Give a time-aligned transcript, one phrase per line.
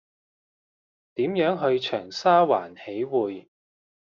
[1.13, 3.45] 點樣去長沙灣喜薈